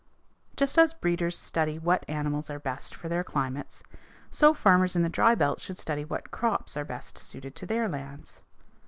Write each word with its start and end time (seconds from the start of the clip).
Just 0.55 0.79
as 0.79 0.95
breeders 0.95 1.37
study 1.37 1.77
what 1.77 2.05
animals 2.09 2.49
are 2.49 2.57
best 2.57 2.95
for 2.95 3.07
their 3.07 3.23
climates, 3.23 3.83
so 4.31 4.51
farmers 4.51 4.95
in 4.95 5.03
the 5.03 5.09
dry 5.09 5.35
belt 5.35 5.61
should 5.61 5.77
study 5.77 6.03
what 6.03 6.31
crops 6.31 6.75
are 6.75 6.83
best 6.85 7.19
suited 7.19 7.53
to 7.57 7.67
their 7.67 7.87
lands. 7.87 8.41